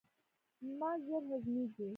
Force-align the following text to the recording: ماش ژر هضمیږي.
ماش 0.77 0.99
ژر 1.07 1.21
هضمیږي. 1.31 1.87